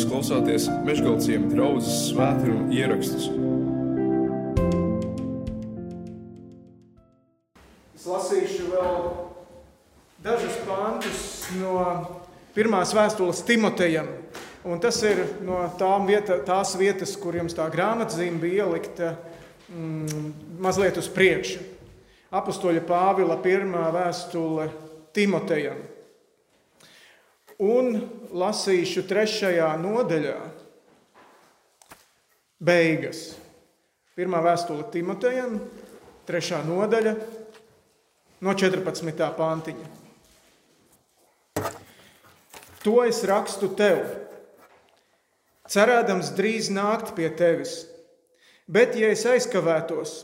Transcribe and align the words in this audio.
Jūs 0.00 0.08
klausāties 0.08 0.66
Meškāļu 0.80 1.50
draugas 1.50 1.88
svētkrājuma 2.06 2.72
ierakstus. 2.72 3.26
Es 7.98 8.06
lasīšu 8.08 8.70
vēl 8.70 8.96
dažus 10.24 10.56
pantus 10.64 11.26
no 11.58 11.74
pirmās 12.56 12.94
vēstules 12.96 13.44
Timotejam. 13.44 14.08
Un 14.64 14.80
tas 14.80 15.02
ir 15.04 15.20
no 15.44 15.66
vieta, 16.08 16.40
tās 16.48 16.72
vietas, 16.80 17.12
kur 17.20 17.36
jums 17.36 17.52
tā 17.60 17.68
grāmatzīme 17.68 18.40
bija 18.40 18.64
ielikta 18.64 19.12
mm, 19.68 20.32
mazliet 20.64 20.96
uz 20.96 21.12
priekšu. 21.12 21.60
Apostoļa 22.32 22.88
Pāvila 22.88 23.36
pirmā 23.44 23.90
vēstule 23.92 24.70
Timotejam. 25.12 25.89
Un 27.60 27.98
lasīšu 28.32 29.02
trešajā 29.04 29.66
nodaļā, 29.82 30.38
beigas. 32.56 33.34
Pirmā 34.16 34.40
vēstule 34.46 34.86
Timotejam, 34.88 35.58
trešā 36.24 36.62
nodaļa, 36.64 37.12
no 38.40 38.56
14. 38.56 39.28
pantiņa. 39.36 39.92
To 42.80 42.96
es 43.04 43.20
rakstu 43.28 43.68
tev, 43.76 44.06
cerēdams 45.68 46.32
drīz 46.40 46.72
nākt 46.72 47.12
pie 47.12 47.28
tevis. 47.28 47.82
Bet, 48.64 48.96
ja 48.96 49.12
es 49.12 49.28
aizkavētos, 49.28 50.22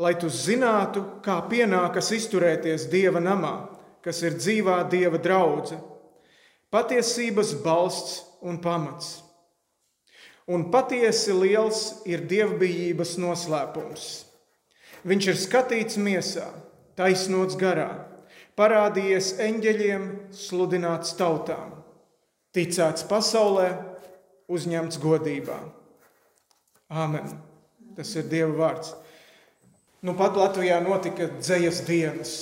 lai 0.00 0.16
tu 0.16 0.32
zinātu, 0.32 1.04
kā 1.20 1.42
pienākas 1.44 2.14
izturēties 2.16 2.88
Dieva 2.88 3.20
namā, 3.20 3.58
kas 4.00 4.24
ir 4.24 4.40
dzīvā 4.40 4.86
Dieva 4.88 5.20
draudzene 5.20 5.92
patiesības 6.74 7.54
balsts 7.62 8.24
un 8.42 8.58
pamats. 8.58 9.20
Un 10.50 10.66
patiesi 10.74 11.32
liels 11.32 12.02
ir 12.04 12.26
dievbijības 12.28 13.14
noslēpums. 13.22 14.08
Viņš 15.06 15.28
ir 15.30 15.38
skatīts 15.40 15.96
miesā, 16.00 16.48
taisnots 16.98 17.56
garā, 17.60 17.88
parādījies 18.58 19.36
eņģeļiem, 19.44 20.04
sludināts 20.34 21.14
tautām, 21.16 21.78
ticēts 22.56 23.06
pasaulē, 23.08 23.70
uzņemts 24.52 25.00
godībā. 25.00 25.62
Āmen! 26.92 27.32
Tas 27.94 28.10
ir 28.18 28.26
Dieva 28.26 28.52
vārds. 28.58 28.90
Nu, 30.04 30.16
pat 30.18 30.34
Latvijā 30.36 30.80
notika 30.82 31.28
dzējas 31.38 31.84
dienas. 31.86 32.32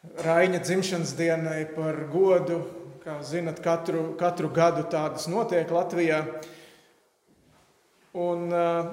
Raina 0.00 0.58
dzimšanas 0.58 1.12
dienai 1.12 1.66
par 1.74 2.06
godu. 2.08 2.62
Kā 3.04 3.18
zinat, 3.24 3.60
katru, 3.64 4.14
katru 4.20 4.48
gadu 4.52 4.86
tādas 4.88 5.26
notiek 5.28 5.68
Latvijā. 5.72 6.20
Un 8.16 8.48
uh, 8.48 8.90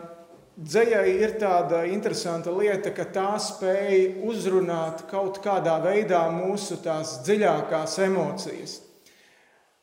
dzējai 0.56 1.16
ir 1.16 1.36
tāda 1.40 1.82
interesanta 1.88 2.52
lieta, 2.56 2.92
ka 2.96 3.08
tā 3.12 3.34
spēj 3.40 4.22
uzrunāt 4.28 5.06
kaut 5.12 5.42
kādā 5.44 5.78
veidā 5.84 6.22
mūsu 6.32 6.80
tās 6.84 7.18
dziļākās 7.28 7.98
emocijas. 8.08 8.78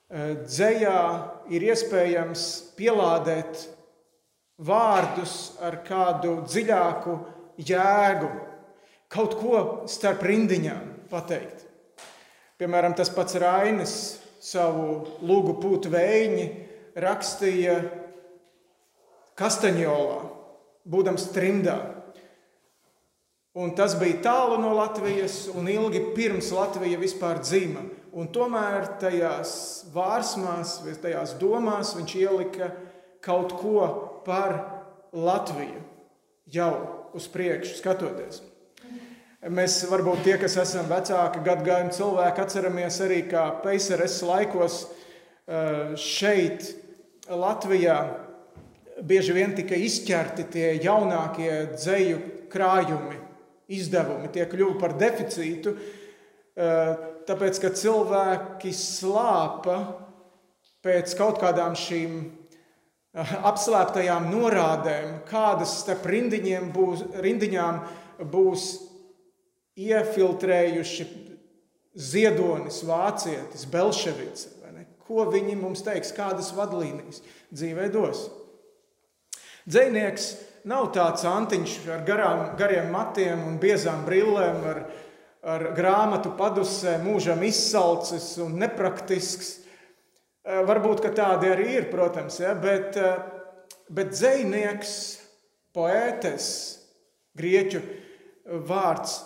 Uh, 0.09 0.41
dzējā 0.45 1.03
ir 1.53 1.69
iespējams 1.69 2.49
pielādēt 2.81 3.69
vārdus 4.61 5.55
ar 5.61 5.83
kādu 5.85 6.39
dziļāku 6.49 7.21
jēgu, 7.61 8.35
kaut 9.13 9.41
ko 9.41 9.69
starp 9.89 10.25
rindiņām 10.29 10.94
pateikt. 11.15 11.65
Piemēram, 12.59 12.95
tas 12.99 13.11
pats 13.15 13.39
Rainis 13.39 13.95
savu 14.43 15.05
lūgu 15.25 15.57
pūtu 15.63 15.91
vējiņu 15.95 16.47
rakstīja 17.01 17.79
Kastaņolā, 19.35 20.21
būdams 20.87 21.27
trimdā. 21.35 21.79
Un 23.59 23.73
tas 23.79 23.97
bija 23.99 24.21
tālu 24.23 24.61
no 24.63 24.73
Latvijas 24.75 25.45
un 25.55 25.67
ilgi 25.71 26.03
pirms 26.15 26.53
Latvija 26.55 26.99
vispār 26.99 27.41
dzīva. 27.43 27.83
Tomēr 28.35 28.87
tajās 29.03 29.55
vārsmās, 29.95 30.77
tajās 31.03 31.35
domās 31.41 31.97
viņš 31.99 32.15
ielika 32.21 32.71
kaut 33.25 33.55
ko 33.59 33.87
par 34.27 34.59
Latviju 35.15 35.83
jau 36.55 36.73
uz 37.15 37.27
priekšu 37.31 37.79
skatoties. 37.79 38.43
Mēs 39.45 39.83
varbūt 39.91 40.23
tie, 40.25 40.35
kas 40.41 40.55
esam 40.57 40.87
vecāki 40.89 41.43
gadagājumi 41.45 41.93
cilvēki, 41.93 42.41
atceramies 42.41 42.97
arī, 43.05 43.19
kā 43.29 43.43
PSRS 43.61 44.23
laikos 44.25 44.77
eh, 44.87 45.91
šeit, 46.01 46.71
Latvijā, 47.29 47.99
bieži 49.05 49.35
vien 49.37 49.53
tika 49.57 49.77
izķerti 49.77 50.47
tie 50.49 50.71
jaunākie 50.81 51.51
dzeju 51.75 52.23
krājumi, 52.53 53.19
izdevumi. 53.69 54.31
Tie 54.33 54.47
kļuva 54.49 54.79
par 54.81 54.97
deficītu, 55.03 55.75
eh, 55.77 57.05
tāpēc, 57.29 57.61
ka 57.61 57.75
cilvēki 57.83 58.73
slāpa 58.73 59.77
pēc 60.85 61.13
kaut 61.21 61.43
kādām 61.45 61.77
šīm 61.77 62.17
eh, 62.25 63.37
apslēptajām 63.53 64.33
norādēm, 64.33 65.21
kādas 65.29 65.77
starp 65.85 66.09
rindiņiem 66.09 66.73
būs, 66.73 67.07
rindiņām 67.29 67.85
būs 68.33 68.73
iefiltrējuši 69.79 71.07
ziedonis, 71.95 72.83
vācietis, 72.87 73.67
belševics. 73.71 74.51
Ko 75.05 75.27
viņi 75.29 75.59
mums 75.61 75.83
teiks, 75.85 76.15
kādas 76.17 76.49
vadlīnijas 76.57 77.21
dzīvē 77.53 77.91
dos? 77.93 78.25
Dzēnieks 79.69 80.31
nav 80.69 80.89
tāds 80.97 81.27
antiņš 81.29 81.75
ar 81.93 82.05
garām, 82.09 82.45
gariem 82.57 82.89
matiem 82.93 83.43
un 83.45 83.59
biezām 83.61 84.07
brillēm, 84.07 84.63
ar, 84.71 84.81
ar 85.45 85.67
grāmatu 85.77 86.33
padusē, 86.39 86.97
mūžam 87.05 87.45
izsalcis 87.45 88.31
un 88.41 88.57
nepraktisks. 88.63 89.53
Eh, 90.45 90.63
varbūt 90.65 91.05
tādi 91.17 91.53
arī 91.53 91.69
ir, 91.83 91.91
protams, 91.93 92.41
ja, 92.41 92.55
bet, 92.57 92.97
eh, 92.97 93.21
bet 93.93 94.17
dzēnieks, 94.17 94.97
poētes, 95.77 96.49
grieķu 97.37 97.85
vārds 98.69 99.21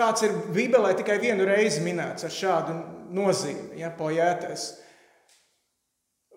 Tāds 0.00 0.24
ir 0.24 0.32
Bībelē 0.54 0.94
tikai 0.96 1.18
vienu 1.20 1.44
reizi 1.44 1.82
minēts 1.84 2.24
ar 2.24 2.32
šādu 2.32 2.76
nozīmi, 3.12 3.74
ja, 3.82 3.90
poētais. 3.92 4.70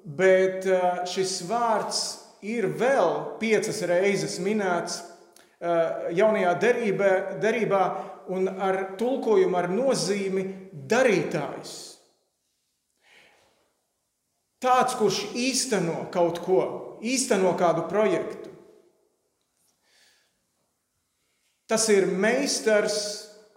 Bet 0.04 0.68
šis 1.08 1.38
vārds 1.48 2.02
ir 2.44 2.68
vēl 2.76 3.38
piecas 3.40 3.80
reizes 3.88 4.36
minēts 4.44 5.00
jaunajā 6.12 6.54
derībā, 6.60 7.14
derībā 7.40 7.82
un 8.36 8.52
ar 8.52 8.82
tulkojumu 9.00 9.56
ar 9.62 9.72
nozīmi 9.72 10.44
darītājs. 10.92 11.74
Tāds, 14.64 14.96
kurš 15.00 15.24
īsteno 15.40 16.10
kaut 16.12 16.44
ko, 16.44 16.62
īsteno 17.00 17.56
kādu 17.60 17.88
projektu. 17.88 18.52
Tas 21.68 21.88
ir 21.92 22.12
meistars 22.12 23.00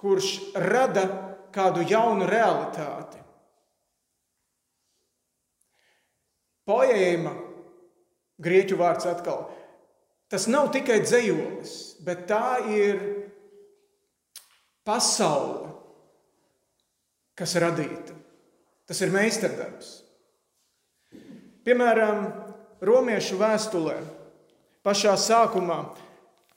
kurš 0.00 0.32
rada 0.54 1.06
kādu 1.54 1.84
jaunu 1.88 2.26
realitāti. 2.28 3.22
Poēma, 6.66 7.32
grieķu 8.42 8.78
vārds 8.80 9.06
atkal, 9.06 9.46
tas 10.28 10.48
nav 10.50 10.72
tikai 10.74 10.98
dzējolis, 11.04 11.74
bet 12.04 12.26
tā 12.28 12.58
ir 12.74 12.98
pasaule, 14.86 15.70
kas 17.38 17.54
radīta. 17.62 18.16
Tas 18.86 19.00
ir 19.02 19.14
meistardarbs. 19.14 20.00
Piemēram, 21.66 22.26
Romiešu 22.86 23.38
vēstulē, 23.40 23.96
pašā 24.84 25.14
sākumā, 25.18 25.78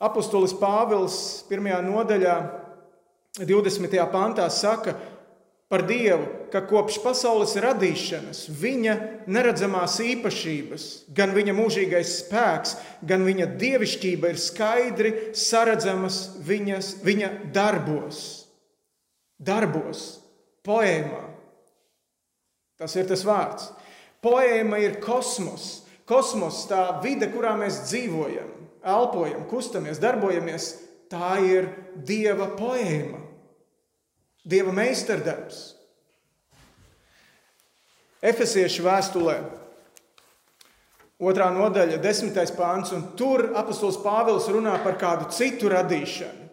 apustulis 0.04 0.52
Pāvils 0.60 1.16
pirmajā 1.48 1.80
nodaļā 1.86 2.36
20. 3.40 3.96
pantā 4.12 4.50
saka 4.52 4.96
par 5.70 5.86
Dievu, 5.86 6.26
ka 6.50 6.64
kopš 6.66 6.98
pasaules 7.04 7.54
radīšanas 7.62 8.48
viņa 8.58 8.96
neredzamās 9.30 10.00
īpašības, 10.02 10.86
gan 11.14 11.36
viņa 11.36 11.54
mūžīgais 11.54 12.16
spēks, 12.24 12.74
gan 13.06 13.22
viņa 13.28 13.52
dievišķība 13.62 14.32
ir 14.34 14.42
skaidri 14.42 15.12
saredzamas 15.38 16.40
viņas, 16.48 16.96
viņa 17.06 17.30
darbos, 17.54 18.24
darbos, 19.38 20.08
poēmā. 20.66 21.22
Tas 22.80 22.96
ir 22.98 23.06
tas 23.06 23.22
vārds. 23.28 23.70
Poēma 24.24 24.82
ir 24.82 24.98
kosmos. 25.04 25.84
Kosmos, 26.10 26.64
tā 26.66 26.82
vide, 27.04 27.30
kurā 27.30 27.54
mēs 27.60 27.84
dzīvojam, 27.86 28.50
elpojam, 28.82 29.44
kustamies, 29.52 30.02
darbojamies, 30.02 30.72
tā 31.12 31.38
ir 31.46 31.70
dieva 31.94 32.50
poēma, 32.58 33.22
dieva 34.50 34.74
meistardarbs. 34.76 35.62
Efesiešu 38.20 38.84
vēstulē, 38.84 39.38
otrā 41.24 41.48
nodaļa, 41.56 42.02
desmitais 42.04 42.52
pāns, 42.52 42.92
un 42.96 43.06
tur 43.20 43.52
apustulis 43.60 44.00
Pāvils 44.04 44.50
runā 44.52 44.76
par 44.84 44.98
kādu 45.00 45.30
citu 45.36 45.72
radīšanu. 45.72 46.48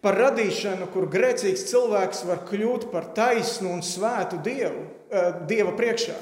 Par 0.00 0.16
radīšanu, 0.16 0.86
kur 0.94 1.10
grēcīgs 1.12 1.66
cilvēks 1.68 2.22
var 2.24 2.40
kļūt 2.48 2.86
par 2.92 3.10
taisnu 3.16 3.74
un 3.74 3.82
svētu 3.84 4.40
dievu, 4.40 4.86
eh, 5.10 5.32
dieva 5.46 5.74
priekšā. 5.76 6.16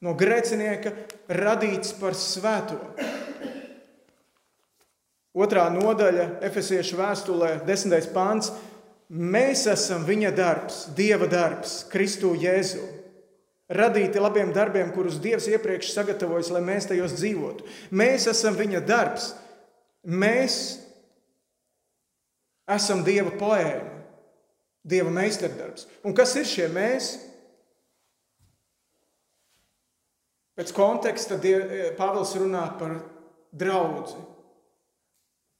No 0.00 0.12
grēcinieka 0.16 0.92
radīts 1.28 1.92
par 1.96 2.12
svēto. 2.12 2.76
Otrā 5.30 5.68
nodaļa, 5.70 6.40
Efesiešu 6.42 6.98
vēstulē, 6.98 7.52
desmitais 7.66 8.08
pāns. 8.10 8.50
Mēs 9.10 9.62
esam 9.70 10.02
viņa 10.06 10.32
darbs, 10.34 10.84
Dieva 10.94 11.28
darbs, 11.30 11.84
Kristu 11.90 12.32
Jēzu. 12.38 12.82
Radīti 13.70 14.18
labiem 14.18 14.50
darbiem, 14.50 14.90
kurus 14.90 15.20
Dievs 15.22 15.46
iepriekš 15.50 15.92
sagatavojis, 15.94 16.50
lai 16.50 16.62
mēs 16.66 16.88
tajos 16.90 17.14
dzīvotu. 17.18 17.66
Mēs 17.94 18.26
esam 18.30 18.58
viņa 18.58 18.82
darbs. 18.86 19.28
Mēs 20.02 20.56
esam 22.70 23.04
Dieva 23.06 23.30
poēma, 23.38 24.00
Dieva 24.82 25.12
meistardarbs. 25.14 25.86
Un 26.02 26.16
kas 26.16 26.34
ir 26.40 26.48
šie 26.50 26.66
mēs? 26.74 27.12
Pēc 30.58 30.74
konteksta 30.74 31.38
Pāvils 31.98 32.34
runā 32.42 32.66
par 32.80 32.98
draugu 33.54 34.18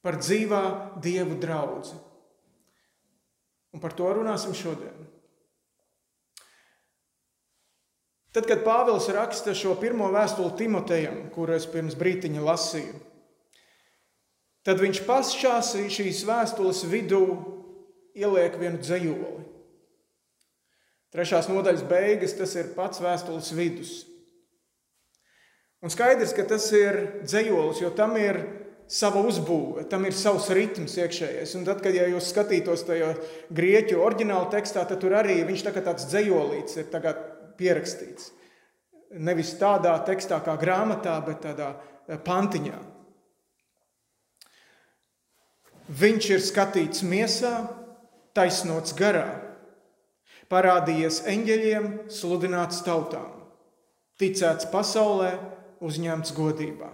par 0.04 0.18
dzīvā 0.20 0.62
dievu 1.02 1.36
draugu. 1.40 1.96
Un 3.70 3.82
par 3.82 3.94
to 3.94 4.08
runāsim 4.16 4.54
šodien. 4.56 5.06
Tad, 8.30 8.46
kad 8.46 8.62
Pāvils 8.62 9.08
raksta 9.10 9.54
šo 9.58 9.74
pirmo 9.78 10.06
vēstuli 10.14 10.54
Timotejam, 10.58 11.24
kuru 11.34 11.56
es 11.56 11.66
pirms 11.66 11.96
brīdiņa 11.98 12.42
lasīju, 12.46 12.98
tad 14.66 14.78
viņš 14.78 15.00
pašā 15.06 15.56
šīs 15.66 16.22
vēstules 16.28 16.84
vidū 16.92 17.24
ieliek 18.14 18.54
vienu 18.60 18.78
dzējoli. 18.78 19.48
Trešās 21.10 21.48
nodaļas 21.50 21.82
beigas 21.90 22.36
tas 22.38 22.54
ir 22.54 22.70
pats 22.76 23.02
vēstules 23.02 23.50
vidus. 23.58 23.94
Un 25.82 25.90
skaidrs, 25.90 26.34
ka 26.36 26.44
tas 26.46 26.68
ir 26.76 27.00
dzējolis, 27.24 27.80
jo 27.82 27.90
tam 27.96 28.14
ir 28.20 28.38
sava 28.90 29.22
uzbūve, 29.22 29.84
tam 29.90 30.04
ir 30.08 30.16
savs 30.16 30.48
ritms 30.54 30.96
iekšējais. 30.98 31.54
Un 31.58 31.66
tad, 31.68 31.82
kad 31.84 31.94
ja 31.94 32.08
jūs 32.10 32.32
skatītos 32.32 32.82
tajā 32.88 33.12
grieķu 33.54 34.00
oriģināla 34.02 34.50
tekstā, 34.52 34.84
tad 34.88 35.02
tur 35.02 35.14
arī 35.18 35.38
viņš 35.46 35.66
tā 35.66 35.74
kā 35.74 35.84
tāds 35.86 36.08
dzējolīts 36.10 36.80
ir 36.82 36.88
pierakstīts. 37.60 38.32
Nevis 39.20 39.52
tādā 39.58 39.96
tekstā 40.06 40.38
kā 40.46 40.54
grāmatā, 40.58 41.16
bet 41.26 41.42
tādā 41.42 41.74
eh, 41.74 42.18
pantiņā. 42.18 42.78
Viņš 46.00 46.26
ir 46.30 46.42
skatīts 46.46 47.02
miesā, 47.02 47.54
taisnots 48.38 48.94
garā, 48.94 49.26
parādījies 50.50 51.24
eņģeļiem, 51.30 51.88
sludināts 52.14 52.84
tautām, 52.86 53.42
ticēts 54.22 54.70
pasaulē, 54.70 55.32
uzņemts 55.82 56.34
godībā. 56.36 56.92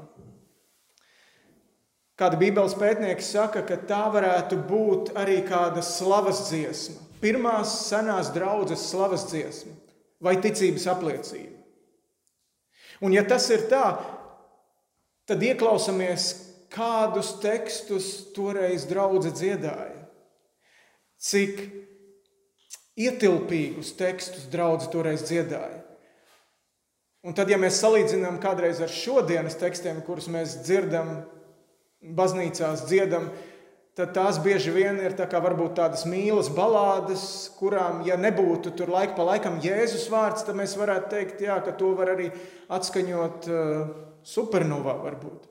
Kāda 2.17 2.39
Bībeles 2.41 2.77
pētnieki 2.81 3.25
saka, 3.25 3.61
ka 3.67 3.77
tā 3.89 4.07
varētu 4.13 4.57
būt 4.69 5.13
arī 5.21 5.43
kāda 5.45 5.83
slavas 5.85 6.47
dziesma, 6.49 7.03
pirmās 7.21 7.75
senās 7.91 8.31
draudzes 8.33 8.87
slavas 8.89 9.27
dziesma 9.29 9.75
vai 10.25 10.39
ticības 10.41 10.87
apliecība. 10.89 11.61
Un, 13.05 13.13
ja 13.13 13.21
tas 13.29 13.51
ir 13.53 13.67
tā, 13.69 13.85
tad 15.29 15.45
ieklausāmies, 15.45 16.31
kādus 16.73 17.35
tekstus 17.43 18.09
toreiz 18.37 18.87
draudzene 18.89 19.37
dziedāja. 19.37 20.01
Cik 21.21 21.61
ietilpīgus 22.97 23.93
tekstus 23.97 24.49
draudzene 24.53 24.93
toreiz 24.93 25.25
dziedāja. 25.29 25.83
Un 27.27 27.35
tad, 27.37 27.51
ja 27.51 27.59
mēs 27.59 27.81
salīdzinām 27.83 28.39
kādreiz 28.41 28.81
ar 28.85 28.93
šodienas 28.93 29.57
tekstiem, 29.59 29.99
kurus 30.07 30.29
mēs 30.33 30.61
dzirdam 30.65 31.19
baznīcās 32.03 32.85
dziedam, 32.89 33.31
tad 33.97 34.13
tās 34.17 34.39
bieži 34.45 34.73
vien 34.75 34.99
ir 35.01 35.17
tā 35.17 35.27
varbūt 35.41 35.79
tādas 35.79 36.05
mīlas 36.09 36.51
balādes, 36.53 37.49
kurām, 37.57 38.03
ja 38.07 38.19
nebūtu 38.21 38.75
tur 38.77 38.93
laika 38.93 39.17
pa 39.17 39.25
laikam 39.25 39.61
Jēzus 39.65 40.09
vārds, 40.13 40.45
tad 40.45 40.59
mēs 40.59 40.77
varētu 40.77 41.13
teikt, 41.15 41.41
jā, 41.41 41.57
ka 41.65 41.73
to 41.73 41.95
var 41.97 42.13
arī 42.13 42.29
atskaņot 42.69 43.49
uh, 43.49 43.87
supernovā 44.27 44.99
varbūt. 45.01 45.49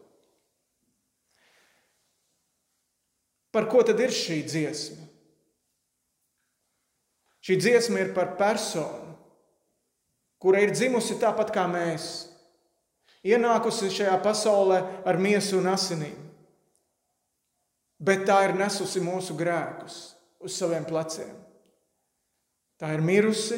Par 3.55 3.69
ko 3.71 3.81
tad 3.87 4.01
ir 4.03 4.11
šī 4.11 4.41
dziesma? 4.45 5.01
Šī 7.45 7.55
dziesma 7.61 8.01
ir 8.01 8.11
par 8.13 8.33
personu, 8.39 9.15
kura 10.41 10.61
ir 10.65 10.73
dzimusi 10.75 11.17
tāpat 11.21 11.53
kā 11.55 11.63
mēs, 11.69 12.27
ienākusi 13.25 13.89
šajā 13.93 14.17
pasaulē 14.25 14.81
ar 15.07 15.21
miesu 15.21 15.61
un 15.61 15.69
asinīm 15.71 16.24
bet 18.05 18.27
tā 18.29 18.41
ir 18.47 18.55
nesusi 18.59 19.01
mūsu 19.03 19.37
grēkus 19.37 19.99
uz 20.45 20.57
saviem 20.57 20.85
pleciem. 20.85 21.33
Tā 22.79 22.91
ir 22.93 23.01
mirusi, 23.05 23.57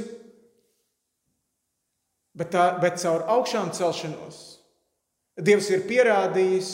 bet, 2.37 2.53
tā, 2.53 2.69
bet 2.81 3.01
caur 3.01 3.25
augšām 3.37 3.73
celšanos 3.75 4.57
Dievs 5.37 5.67
ir 5.69 5.83
pierādījis, 5.85 6.69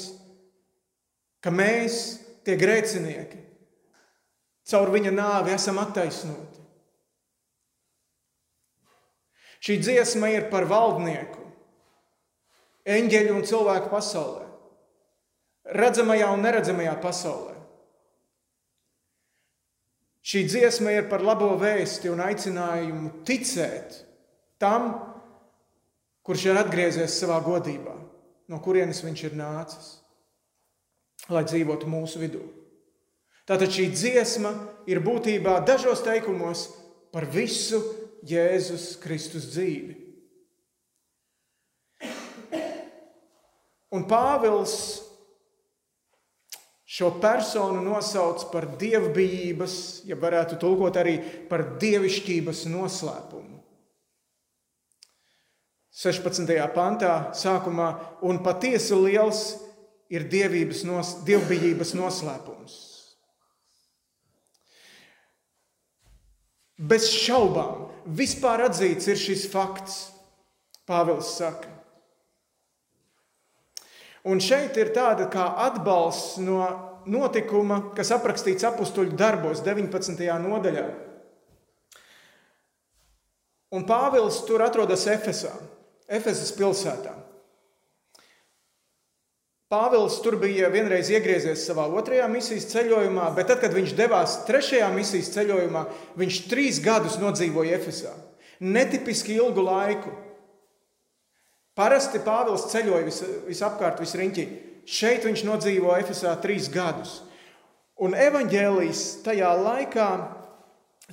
ka 1.44 1.52
mēs, 1.52 2.00
tie 2.48 2.56
grēcinieki, 2.60 3.42
caur 4.72 4.92
viņa 4.94 5.12
nāvi 5.12 5.52
esam 5.52 5.82
attaisnoti. 5.84 6.62
Šī 9.64 9.78
dziesma 9.80 10.30
ir 10.32 10.48
par 10.52 10.68
valdnieku, 10.68 11.44
eņģeļu 12.88 13.36
un 13.36 13.46
cilvēku 13.48 13.92
pasaulē, 13.92 14.48
redzamajā 15.76 16.32
un 16.36 16.44
neredzamajā 16.48 16.96
pasaulē. 17.04 17.53
Šī 20.24 20.46
dziesma 20.48 20.94
ir 20.96 21.10
par 21.12 21.24
labo 21.26 21.50
vēsti 21.60 22.08
un 22.12 22.22
aicinājumu 22.24 23.26
ticēt 23.28 23.98
tam, 24.62 24.94
kurš 26.24 26.46
ir 26.48 26.60
atgriezies 26.62 27.18
savā 27.20 27.42
godībā, 27.44 27.96
no 28.48 28.60
kurienes 28.64 29.04
viņš 29.04 29.24
ir 29.28 29.36
nācis, 29.36 29.90
lai 31.28 31.44
dzīvotu 31.44 31.90
mūsu 31.92 32.24
vidū. 32.24 32.44
Tātad 33.44 33.74
šī 33.76 33.90
dziesma 33.92 34.54
ir 34.88 35.04
būtībā 35.04 35.58
dažos 35.68 36.00
teikumos 36.06 36.70
par 37.12 37.28
visu 37.28 37.82
Jēzus 38.24 38.94
Kristus 39.04 39.50
dzīvi. 39.52 40.00
Un 43.94 44.08
Pāvils 44.10 45.04
Šo 46.94 47.10
personu 47.18 47.82
nosauc 47.82 48.44
par 48.52 48.68
dievbijības, 48.78 49.76
ja 50.06 50.18
varētu 50.20 50.60
tulkot 50.62 51.00
arī 51.02 51.16
par 51.50 51.66
dievišķības 51.82 52.68
noslēpumu. 52.70 53.64
16. 55.94 56.54
pantā 56.74 57.34
sākumā 57.38 57.90
un 58.26 58.42
patiesi 58.46 58.98
liels 58.98 59.44
ir 60.14 60.26
nos, 60.86 61.16
dievbijības 61.26 61.94
noslēpums. 61.98 62.80
Bez 66.78 67.10
šaubām, 67.14 67.88
vispār 68.06 68.68
atzīts 68.68 69.08
ir 69.10 69.22
šis 69.22 69.48
fakts, 69.50 70.02
Pāvils 70.84 71.30
saka. 71.38 71.70
Un 74.24 74.40
šeit 74.40 74.78
ir 74.80 74.94
tāda 74.96 75.28
kā 75.32 75.50
atbalsts 75.66 76.38
no 76.40 76.62
notikuma, 77.10 77.82
kas 77.98 78.14
aprakstīts 78.16 78.64
apakstuļu 78.70 79.18
darbos, 79.20 79.64
19. 79.66 80.16
nodaļā. 80.46 80.86
Un 83.74 83.84
Pāvils 83.90 84.44
tur 84.48 84.64
atrodas 84.64 85.04
Efesā, 85.10 85.52
Efesas 86.08 86.54
pilsētā. 86.56 87.16
Pāvils 89.74 90.20
tur 90.22 90.36
bija 90.38 90.68
vienreiz 90.70 91.08
iegriezies 91.10 91.64
savā 91.66 91.88
otrajā 91.98 92.28
misijas 92.30 92.68
ceļojumā, 92.70 93.32
bet 93.34 93.48
tad, 93.50 93.64
kad 93.64 93.74
viņš 93.74 93.96
devās 93.98 94.36
trešajā 94.46 94.92
misijas 94.94 95.32
ceļojumā, 95.34 95.82
viņš 96.22 96.38
trīs 96.52 96.78
gadus 96.84 97.18
nodzīvoja 97.18 97.80
Efesā. 97.80 98.14
Netipiski 98.62 99.40
ilgu 99.40 99.66
laiku. 99.66 100.14
Parasti 101.78 102.22
Pāvils 102.22 102.68
ceļoja 102.70 103.06
vis, 103.08 103.22
visapkārt, 103.48 104.02
visriņķī. 104.04 104.46
Šeit 104.86 105.26
viņš 105.26 105.46
nodzīvoja 105.48 106.04
Efesā 106.04 106.34
trīs 106.44 106.68
gadus. 106.72 107.22
Un 108.04 108.14
evanģēlijas 108.18 109.24
tajā 109.26 109.54
laikā 109.58 110.10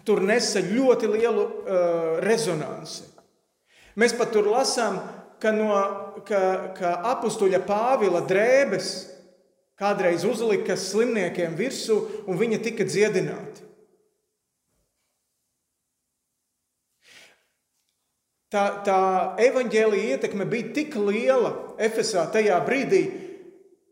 tur 0.05 0.23
nesa 0.25 0.63
ļoti 0.65 1.09
lielu 1.13 1.45
uh, 1.45 2.19
rezonanci. 2.25 3.07
Mēs 4.01 4.15
pat 4.17 4.33
tur 4.35 4.49
lasām, 4.51 4.99
ka, 5.41 5.53
no, 5.55 5.71
ka, 6.29 6.43
ka 6.77 6.93
apstuļa 7.15 7.63
Pāvila 7.67 8.23
drēbes 8.29 8.91
kādreiz 9.81 10.27
uzlika 10.29 10.77
slimniekiem 10.77 11.57
virsū, 11.57 11.97
un 12.29 12.39
viņi 12.41 12.61
tika 12.65 12.85
dziedināti. 12.85 13.65
Tā, 18.51 18.63
tā 18.83 19.01
evaņģēlīja 19.39 20.17
ietekme 20.17 20.45
bija 20.51 20.73
tik 20.75 20.97
liela 20.99 21.53
Efesā 21.79 22.25
tajā 22.35 22.57
brīdī, 22.67 23.05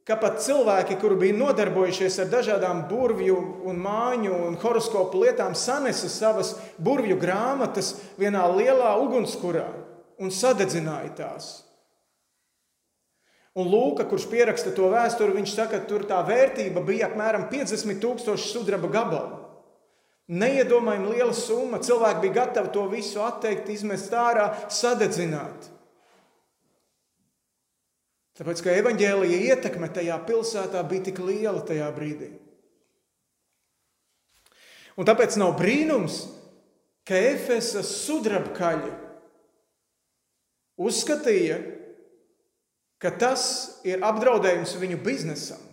ka 0.08 0.16
pat 0.18 0.40
cilvēki, 0.42 0.96
kuri 0.98 1.18
bija 1.20 1.36
nodarbojušies 1.38 2.16
ar 2.24 2.32
dažādām 2.32 2.82
burvju, 2.90 3.36
un 3.70 3.78
māju 3.84 4.34
un 4.48 4.56
horoskopu 4.58 5.20
lietām, 5.22 5.54
sanesa 5.54 6.10
savas 6.10 6.56
burvju 6.80 7.20
grāmatas 7.20 7.92
vienā 8.18 8.48
lielā 8.56 8.96
ugunskurā 9.04 9.68
un 10.18 10.34
sadedzināja 10.34 11.14
tās. 11.20 11.50
Un 13.58 13.70
Lūka, 13.70 14.08
kurš 14.10 14.26
pieraksta 14.30 14.74
to 14.74 14.90
vēsturi, 14.90 15.36
viņš 15.38 15.52
saka, 15.54 15.78
ka 15.78 15.90
tur 15.90 16.02
tā 16.06 16.18
vērtība 16.26 16.82
bija 16.86 17.08
apmēram 17.12 17.46
50 17.50 18.02
tūkstoši 18.02 18.50
sudraba 18.52 18.90
gabalu. 18.90 19.37
Neiedomājami 20.28 21.14
liela 21.14 21.32
summa. 21.32 21.80
Cilvēki 21.80 22.26
bija 22.26 22.36
gatavi 22.42 22.72
to 22.74 22.84
visu 22.92 23.22
atteikt, 23.24 23.70
izmest 23.72 24.12
ārā, 24.12 24.50
sadedzināt. 24.68 25.70
Tāpēc, 28.38 28.60
ka 28.62 28.74
evaņģēlīja 28.78 29.38
ietekme 29.54 29.88
tajā 29.90 30.18
pilsētā 30.28 30.84
bija 30.86 31.08
tik 31.08 31.22
liela 31.24 31.64
tajā 31.66 31.88
brīdī. 31.96 32.28
Un 34.98 35.06
tāpēc 35.08 35.38
nav 35.40 35.56
brīnums, 35.58 36.20
ka 37.08 37.18
Efesas 37.32 37.90
sudrabkaļi 38.04 38.92
uzskatīja, 40.78 41.58
ka 43.02 43.12
tas 43.14 43.42
ir 43.86 44.04
apdraudējums 44.04 44.76
viņu 44.78 45.00
biznesam. 45.02 45.67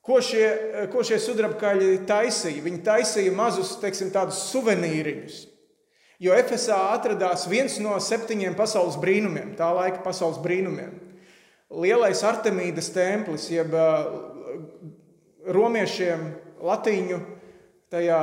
Ko 0.00 0.16
šie, 0.24 0.46
ko 0.92 1.04
šie 1.04 1.18
sudrabkaļi 1.20 2.00
taisīja? 2.08 2.64
Viņi 2.64 2.82
taisīja 2.86 3.32
mazus, 3.36 3.74
teiksim, 3.82 4.08
tādus 4.14 4.38
suvenīriņus. 4.48 5.42
Jo 6.20 6.34
Efesā 6.36 6.76
atradās 6.94 7.46
viens 7.48 7.78
no 7.80 7.94
septiņiem 8.00 8.56
pasaules 8.56 8.98
brīnumiem, 9.00 9.54
tā 9.56 9.70
laika 9.76 10.02
pasaules 10.04 10.40
brīnumiem. 10.44 10.92
Lielais 11.70 12.20
Artemīdas 12.26 12.90
templis, 12.92 13.46
jeb 13.52 13.72
romiešiem 15.46 16.26
latīņu 16.64 17.20
tajā 17.90 18.20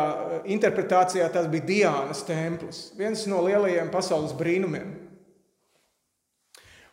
interpretācijā 0.53 1.29
tas 1.33 1.47
bija 1.51 1.67
Diānas 1.69 2.21
templis, 2.27 2.81
viens 2.99 3.25
no 3.29 3.41
lielajiem 3.45 3.89
pasaules 3.93 4.35
brīnumiem. 4.37 5.06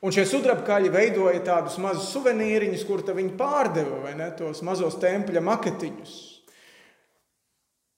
Un 0.04 0.12
šie 0.12 0.26
sudrabkaļi 0.28 0.92
veidoja 0.92 1.40
tādus 1.46 1.78
mazus 1.80 2.10
suvenīriņus, 2.12 2.84
kur 2.84 3.00
viņi 3.08 3.36
pārdeva 3.38 4.02
vai 4.04 4.12
ne, 4.18 4.28
tos 4.36 4.60
mazos 4.66 4.98
tempļa 5.00 5.40
maketiņus. 5.40 6.16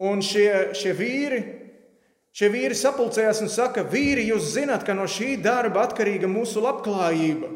Un 0.07 0.21
šie, 0.23 0.51
šie 0.77 0.93
vīri 0.95 1.41
Šie 2.37 2.51
vīri 2.53 2.77
sapulcējās 2.77 3.39
un 3.41 3.49
saka, 3.49 3.81
vīri, 3.89 4.27
jūs 4.29 4.51
zināt, 4.59 4.83
ka 4.85 4.93
no 4.93 5.07
šī 5.09 5.39
darba 5.41 5.87
atkarīga 5.87 6.29
mūsu 6.29 6.61
labklājība. 6.61 7.49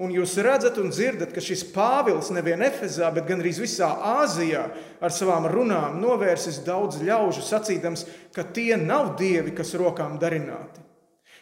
Un 0.00 0.14
jūs 0.14 0.38
redzat 0.40 0.78
un 0.80 0.88
dzirdat, 0.94 1.34
ka 1.34 1.42
šis 1.44 1.66
Pāvils 1.74 2.30
nevien 2.32 2.64
Efezā, 2.64 3.10
bet 3.12 3.26
gan 3.28 3.42
arī 3.42 3.52
visā 3.58 3.90
Āzijā 4.14 4.62
ar 5.04 5.12
savām 5.12 5.50
runām 5.52 6.00
novērsis 6.00 6.62
daudz 6.64 7.02
ļaužu, 7.04 7.44
sacīdams, 7.44 8.06
ka 8.32 8.46
tie 8.48 8.78
nav 8.80 9.18
dievi, 9.20 9.52
kas 9.58 9.74
rokām 9.76 10.16
darināti. 10.22 10.87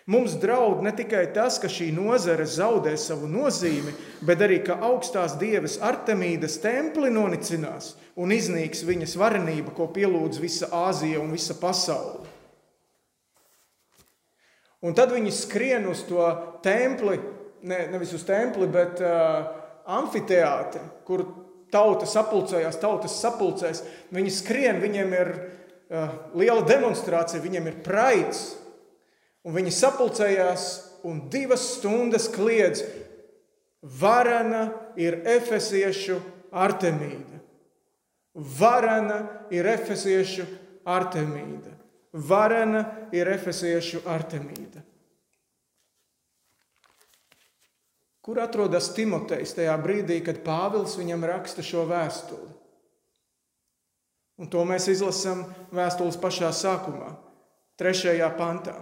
Mums 0.07 0.37
draud 0.39 0.85
ne 0.87 0.93
tikai 0.95 1.25
tas, 1.35 1.57
ka 1.59 1.67
šī 1.67 1.89
nozare 1.91 2.45
zaudē 2.47 2.93
savu 2.95 3.27
nozīmi, 3.27 3.91
bet 4.23 4.45
arī, 4.47 4.61
ka 4.63 4.77
augstās 4.87 5.35
dieves 5.41 5.81
Artemīdas 5.83 6.61
templi 6.63 7.11
nonicinās 7.11 7.97
un 8.15 8.31
iznīks 8.31 8.85
viņas 8.87 9.17
varenība, 9.19 9.75
ko 9.75 9.89
pielūdz 9.91 10.39
visa 10.39 10.71
Āzija 10.87 11.19
un 11.19 11.33
visa 11.35 11.57
pasaule. 11.59 12.23
Un 14.87 14.95
tad 14.95 15.11
viņi 15.11 15.33
skrien 15.35 15.89
uz 15.91 16.05
to 16.07 16.23
templi, 16.63 17.17
ne, 17.67 17.81
nevis 17.91 18.13
uz 18.15 18.23
templi, 18.29 18.69
bet 18.71 19.01
uh, 19.03 19.49
amfiteātri, 19.97 20.85
kur 21.09 21.25
tauta 21.75 22.07
sapulcējās, 22.07 22.79
tautas 22.79 23.17
sapulcēs. 23.25 23.83
Viņi 24.15 24.37
skrien, 24.37 24.79
viņiem 24.83 25.17
ir 25.19 25.33
uh, 25.35 26.15
liela 26.39 26.63
demonstrācija, 26.69 27.43
viņiem 27.43 27.73
ir 27.73 27.81
praids. 27.83 28.45
Un 29.47 29.55
viņi 29.55 29.71
sapulcējās 29.71 30.65
un 31.07 31.21
divas 31.31 31.63
stundas 31.77 32.27
kliedz, 32.33 32.83
varana 34.01 34.67
ir 34.99 35.21
efesiešu 35.23 36.19
Artemīda. 36.51 37.39
Varana 38.35 39.21
ir 39.55 39.69
efesiešu 39.71 40.47
Artemīda. 40.85 41.77
Varena 42.13 42.83
ir 43.15 43.29
efesiešu 43.29 44.03
Artemīda. 44.09 44.83
Kur 48.27 48.41
atrodas 48.43 48.89
Timotejs 48.97 49.55
tajā 49.55 49.77
brīdī, 49.79 50.19
kad 50.27 50.43
Pāvils 50.43 50.97
viņam 50.99 51.23
raksta 51.31 51.63
šo 51.63 51.85
vēstuli? 51.87 52.49
Un 54.43 54.51
to 54.51 54.65
mēs 54.69 54.89
izlasām 54.91 55.45
vēstules 55.73 56.19
pašā 56.21 56.51
sākumā, 56.53 57.15
trešajā 57.79 58.27
pantā. 58.37 58.75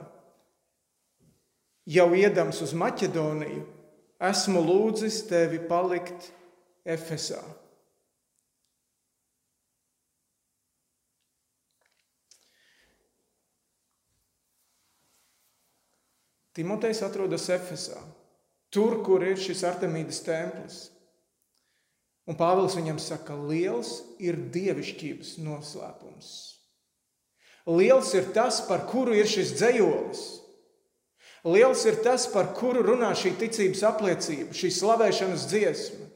Jau 1.85 2.07
iedams 2.17 2.63
uz 2.65 2.73
Maķedoniju, 2.81 3.65
esmu 4.25 4.63
lūdzis 4.65 5.21
tevi 5.29 5.59
palikt 5.69 6.31
Efesā. 6.85 7.43
Timotejs 16.55 17.03
atrodas 17.03 17.49
Efesā, 17.51 17.99
tur, 18.73 19.01
kur 19.05 19.25
ir 19.27 19.37
šis 19.41 19.65
Artemīdas 19.67 20.23
templis. 20.25 20.77
Un 22.25 22.39
Pāvils 22.39 22.77
viņam 22.79 23.01
saka, 23.03 23.35
liels 23.37 23.99
ir 24.23 24.39
dievišķības 24.55 25.35
noslēpums. 25.45 26.31
Liels 27.69 28.13
ir 28.17 28.31
tas, 28.37 28.63
par 28.69 28.87
kuru 28.89 29.17
ir 29.19 29.29
šis 29.29 29.53
dzējolis. 29.59 30.23
Liels 31.45 31.83
ir 31.85 31.99
tas, 32.01 32.25
par 32.33 32.55
kuru 32.57 32.81
runā 32.87 33.11
šī 33.13 33.35
ticības 33.37 33.83
apliecība, 33.85 34.55
šī 34.57 34.71
slavēšanas 34.73 35.45
dziesma. 35.51 36.07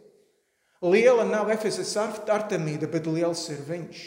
Liela 0.89 1.27
nav 1.29 1.51
Efesas 1.53 1.93
Artemīda, 1.99 2.89
bet 2.89 3.09
liels 3.11 3.43
ir 3.53 3.61
viņš. 3.67 4.05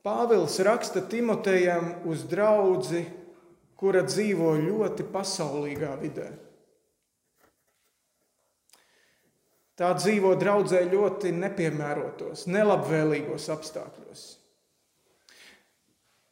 Pāvils 0.00 0.56
raksta 0.64 1.02
Timotejam 1.04 2.06
uz 2.08 2.22
draugu, 2.24 3.02
kura 3.76 4.06
dzīvo 4.06 4.54
ļoti 4.56 5.04
pasaulīgā 5.12 5.92
vidē. 6.00 6.30
Tā 9.76 9.92
dzīvo 9.96 10.34
draudzē 10.40 10.80
ļoti 10.88 11.32
nepiemērotos, 11.36 12.46
nelabvēlīgos 12.48 13.48
apstākļos. 13.52 14.39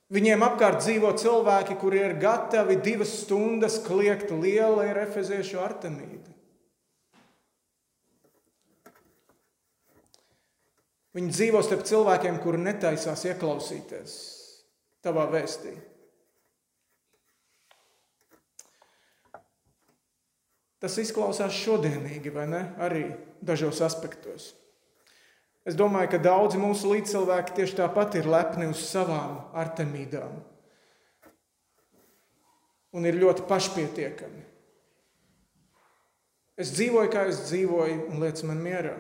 Viņiem 0.09 0.41
apkārt 0.41 0.81
dzīvo 0.81 1.11
cilvēki, 1.21 1.77
kuri 1.77 2.01
ir 2.01 2.15
gatavi 2.21 2.79
divas 2.81 3.11
stundas 3.25 3.77
kliegt 3.85 4.31
lielu 4.33 4.87
efeziešu 5.05 5.61
artemīdu. 5.61 6.33
Viņi 11.19 11.35
dzīvo 11.35 11.61
starp 11.65 11.85
cilvēkiem, 11.89 12.39
kuri 12.41 12.61
netaisās 12.63 13.25
ieklausīties 13.29 14.17
tavā 15.05 15.27
vēstī. 15.33 15.75
Tas 20.79 20.95
izklausās 21.03 21.57
šodienīgi, 21.59 22.31
vai 22.31 22.47
ne? 22.49 22.63
Arī 22.79 23.03
dažos 23.43 23.81
aspektos. 23.83 24.53
Es 25.69 25.77
domāju, 25.77 26.15
ka 26.15 26.23
daudzi 26.25 26.61
mūsu 26.61 26.95
līdzcilvēki 26.95 27.59
tieši 27.59 27.77
tāpat 27.83 28.17
ir 28.17 28.29
lepni 28.31 28.71
uz 28.71 28.81
savām 28.89 29.43
artemīdām 29.53 30.39
un 32.97 33.05
ir 33.05 33.19
ļoti 33.21 33.45
pašpietiekami. 33.51 34.47
Es 36.59 36.73
dzīvoju, 36.75 37.11
kā 37.13 37.27
es 37.31 37.45
dzīvoju, 37.51 38.09
un 38.09 38.25
lietas 38.25 38.47
man 38.49 38.63
mierā. 38.65 38.97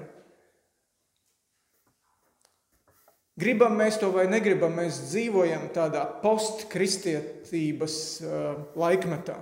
Gribam 3.38 3.76
mēs 3.78 3.96
to 4.02 4.10
vai 4.14 4.26
negribam, 4.30 4.74
mēs 4.76 4.98
dzīvojam 5.08 5.68
tādā 5.74 6.04
postkristietības 6.22 7.96
uh, 8.22 8.60
laikmetā. 8.78 9.38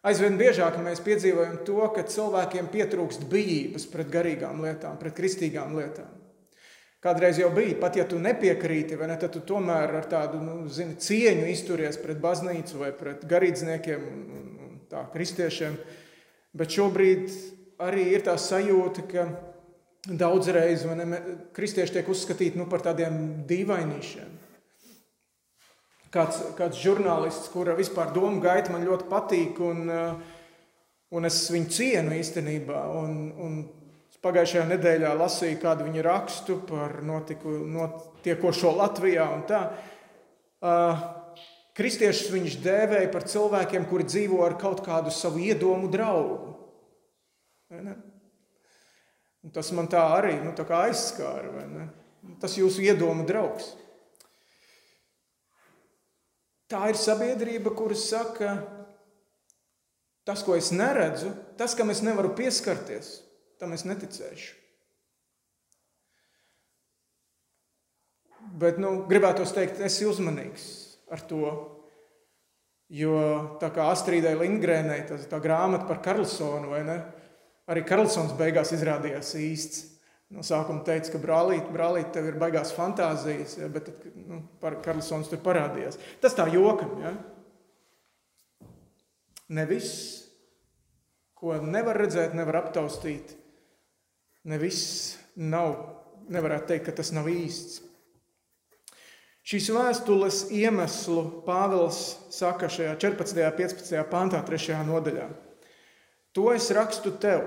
Aizvien 0.00 0.38
biežāk 0.40 0.78
mēs 0.80 1.02
piedzīvojam 1.04 1.58
to, 1.68 1.82
ka 1.92 2.06
cilvēkiem 2.08 2.70
pietrūkst 2.72 3.26
bijības 3.28 3.84
pret 3.92 4.08
garīgām 4.12 4.62
lietām, 4.64 4.96
pret 5.00 5.12
kristīgām 5.18 5.74
lietām. 5.76 6.08
Kādreiz 7.04 7.38
jau 7.40 7.48
bija, 7.52 7.76
pat 7.80 7.96
ja 7.96 8.04
tu 8.08 8.18
nepiekrīti, 8.20 8.96
ne, 8.96 9.16
tad 9.20 9.32
tu 9.32 9.40
tomēr 9.48 9.92
ar 10.00 10.08
tādu 10.08 10.40
nu, 10.44 10.56
zini, 10.72 10.98
cieņu 11.00 11.46
izturies 11.48 12.00
pret 12.00 12.20
baznīcu 12.20 12.80
vai 12.80 12.90
pret 12.96 13.24
garīdzniekiem 13.28 14.08
un, 14.08 14.24
un, 14.36 14.50
un 14.66 14.74
tā, 14.88 15.06
kristiešiem. 15.12 15.78
Bet 16.56 16.76
šobrīd 16.76 17.32
arī 17.84 18.10
ir 18.14 18.24
tā 18.24 18.36
sajūta, 18.40 19.06
ka 19.08 19.26
daudzreiz 20.08 20.84
ne, 20.96 21.22
kristieši 21.56 21.98
tiek 21.98 22.12
uzskatīti 22.12 22.60
nu, 22.60 22.68
par 22.68 22.84
tādiem 22.88 23.16
dīvainīšiem. 23.48 24.39
Kāds, 26.10 26.40
kāds 26.58 26.80
žurnālists, 26.82 27.50
kura 27.52 27.76
vispār 27.78 28.10
domu 28.14 28.40
gaita 28.42 28.72
man 28.74 28.82
ļoti 28.82 29.06
patīk, 29.10 29.60
un, 29.62 29.84
un 31.14 31.28
es 31.28 31.44
viņu 31.54 31.70
cienu 31.76 32.16
īstenībā. 32.18 32.80
Un, 32.98 33.20
un 33.38 33.60
Pagājušajā 34.20 34.66
nedēļā 34.68 35.14
lasīju 35.16 35.56
kādu 35.62 35.86
viņa 35.86 36.02
rakstu 36.04 36.58
par 36.68 36.98
notiku, 37.08 37.54
notiekošo 37.72 38.74
Latvijā. 38.76 39.24
Uh, 40.60 41.00
kristiešus 41.78 42.28
viņš 42.34 42.56
dēvēja 42.60 43.08
par 43.14 43.24
cilvēkiem, 43.30 43.86
kuri 43.88 44.04
dzīvo 44.04 44.42
ar 44.44 44.58
kaut 44.60 44.82
kādu 44.84 45.12
savu 45.14 45.40
iedomu 45.40 45.88
draugu. 45.92 46.52
Tas 49.56 49.72
man 49.72 49.88
tā 49.88 50.02
arī 50.18 50.34
nu, 50.42 50.52
tā 50.52 50.68
aizskāra. 50.82 51.88
Tas 52.42 52.58
jūsu 52.60 52.84
iedomu 52.84 53.24
draugs. 53.24 53.72
Tā 56.70 56.84
ir 56.92 56.98
sabiedrība, 56.98 57.72
kuras 57.74 58.04
saka, 58.12 58.54
tas, 60.28 60.44
ko 60.46 60.54
es 60.54 60.70
neredzu, 60.70 61.32
tas, 61.58 61.74
kam 61.74 61.90
es 61.90 62.02
nevaru 62.06 62.30
pieskarties, 62.38 63.16
tam 63.58 63.74
es 63.74 63.82
neticēšu. 63.88 64.60
Bet 68.60 68.78
nu, 68.82 69.02
gribētos 69.10 69.52
teikt, 69.54 69.82
esi 69.84 70.06
uzmanīgs 70.08 70.64
ar 71.10 71.22
to. 71.26 71.50
Jo 72.90 73.14
tā 73.62 73.68
kā 73.70 73.86
Astridai 73.92 74.32
Lindgrēnai, 74.34 75.04
tā, 75.06 75.20
tā 75.30 75.38
grāmata 75.42 75.86
par 75.86 76.00
Karlsonu, 76.02 76.72
vai 76.72 76.80
ne? 76.86 76.96
Arī 77.70 77.84
Karlsons 77.86 78.34
beigās 78.38 78.72
izrādījās 78.74 79.30
īsts. 79.38 79.84
No 80.30 80.44
sākuma 80.46 80.84
teica, 80.86 81.10
ka 81.14 81.18
brālīt, 81.22 81.72
brālīt, 81.74 82.12
tev 82.14 82.28
ir 82.30 82.38
baigās 82.38 82.70
fantāzijas, 82.76 83.56
ja, 83.58 83.66
bet 83.72 83.88
nu, 84.14 84.44
par 84.62 84.78
Karlsons 84.84 85.30
tur 85.30 85.40
parādījās. 85.42 85.98
Tas 86.22 86.36
tā 86.38 86.46
jokam, 86.52 86.92
ja? 87.02 87.16
Ne 89.50 89.64
viss, 89.66 90.20
ko 91.34 91.56
nevar 91.64 91.98
redzēt, 91.98 92.36
nevar 92.38 92.60
aptaustīt, 92.60 93.34
Ne 94.48 94.56
viss 94.56 95.18
nav, 95.36 95.74
nevarētu 96.32 96.70
teikt, 96.70 96.86
ka 96.88 96.96
tas 97.00 97.10
nav 97.12 97.26
īsts. 97.28 97.82
Šīs 99.50 99.66
vēstules 99.74 100.38
iemeslu 100.54 101.24
Pāvils 101.44 101.98
saka 102.32 102.68
šajā 102.72 102.94
14. 103.02 103.40
un 103.44 103.56
15. 103.58 104.00
pāntā, 104.08 104.40
3. 104.46 104.78
nodaļā. 104.88 105.26
To 106.36 106.46
es 106.54 106.70
rakstu 106.76 107.12
tev, 107.20 107.42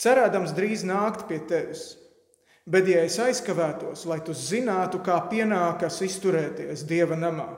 cerēdams 0.00 0.54
drīz 0.56 0.84
nākt 0.86 1.26
pie 1.28 1.40
tevis. 1.48 1.94
Bet, 2.66 2.88
ja 2.90 3.04
es 3.06 3.14
aizkavētos, 3.22 4.02
lai 4.10 4.18
tu 4.26 4.34
zinātu, 4.34 4.98
kā 5.06 5.20
pienākas 5.30 6.00
izturēties 6.02 6.82
Dieva 6.88 7.14
namā, 7.18 7.52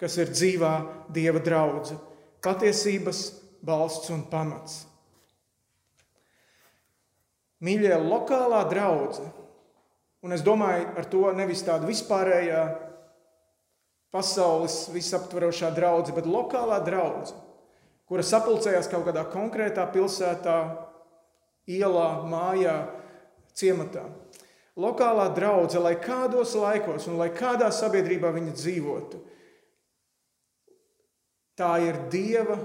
kas 0.00 0.16
ir 0.16 0.32
dzīvā 0.32 0.72
Dieva 1.12 1.42
draudzene, 1.44 2.00
patiesības 2.44 3.26
balsts 3.64 4.12
un 4.14 4.24
pamats. 4.30 4.86
Mīļie, 7.64 7.92
lokālā 8.00 8.62
draudzene, 8.68 9.30
un 10.24 10.32
es 10.36 10.42
domāju 10.44 10.88
ar 10.96 11.06
to 11.12 11.28
nevis 11.36 11.62
tādu 11.64 11.88
vispārējā 11.88 12.64
pasaules 14.14 14.86
visaptverošā 14.94 15.74
draudzene, 15.76 16.16
bet 16.16 16.28
lokālā 16.30 16.80
draudzene, 16.84 17.40
kura 18.08 18.24
sapulcējās 18.24 18.88
kaut 18.92 19.04
kādā 19.08 19.24
konkrētā 19.32 19.84
pilsētā, 19.92 20.58
ielā, 21.70 22.08
mājā, 22.28 22.76
ciematā. 23.56 24.04
Lokālā 24.74 25.28
draudzene, 25.36 25.84
lai 25.84 25.94
kādos 26.02 26.56
laikos 26.58 27.06
un 27.06 27.20
lai 27.20 27.30
kādā 27.34 27.70
sabiedrībā 27.70 28.32
viņa 28.34 28.54
dzīvotu, 28.58 29.20
tā 31.54 31.76
ir 31.86 32.00
Dieva 32.10 32.58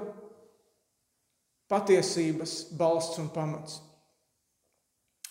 patiesības 1.70 2.72
balsts 2.78 3.22
un 3.22 3.30
pamats. 3.30 3.78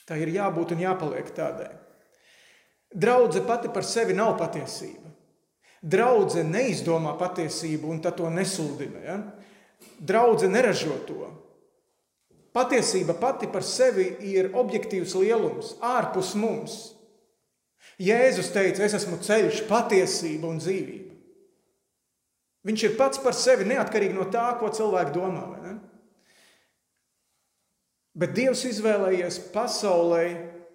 Tā 0.06 0.16
ir 0.22 0.30
jābūt 0.32 0.72
un 0.72 0.84
jāpaliek 0.86 1.34
tādai. 1.34 1.72
Draudze 2.88 3.42
pati 3.44 3.68
par 3.68 3.84
sevi 3.84 4.14
nav 4.16 4.38
patiesība. 4.38 5.10
Draudze 5.82 6.42
neizdomā 6.46 7.12
patiesību 7.18 7.90
un 7.90 8.00
to 8.00 8.30
nesludina. 8.30 9.02
Ja? 9.04 9.18
Draudze 9.98 10.48
neražo 10.48 10.96
to. 11.06 11.28
Patiesība 12.58 13.14
pati 13.14 13.46
par 13.46 13.62
sevi 13.62 14.08
ir 14.26 14.50
objektīvs 14.58 15.14
lielums, 15.14 15.76
ārpus 15.84 16.32
mums. 16.34 16.78
Jēzus 18.02 18.50
teica, 18.54 18.82
es 18.82 18.96
esmu 18.98 19.20
ceļš, 19.22 19.62
patiesība 19.70 20.50
un 20.50 20.58
dzīvība. 20.58 21.14
Viņš 22.66 22.84
ir 22.84 22.96
pats 22.98 23.20
par 23.22 23.36
sevi 23.38 23.66
neatkarīgi 23.70 24.16
no 24.16 24.26
tā, 24.30 24.50
ko 24.58 24.70
cilvēki 24.74 25.14
domā. 25.14 25.44
Bet 28.18 28.34
Dievs 28.34 28.64
izvēlējies 28.66 29.38
pasaulē 29.54 30.24